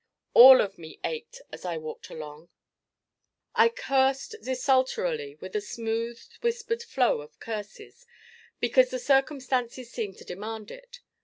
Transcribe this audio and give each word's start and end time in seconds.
All 0.33 0.61
of 0.61 0.79
me 0.79 0.99
ached 1.03 1.43
as 1.51 1.63
I 1.63 1.77
walked 1.77 2.09
along. 2.09 2.49
I 3.53 3.69
cursed 3.69 4.37
desultorily 4.41 5.35
with 5.39 5.55
a 5.55 5.61
smooth 5.61 6.19
whispered 6.41 6.81
flow 6.81 7.21
of 7.21 7.39
curses, 7.39 8.07
because 8.59 8.89
the 8.89 8.97
circumstances 8.97 9.91
seemed 9.91 10.17
to 10.17 10.23
demand 10.25 10.71
it. 10.71 11.01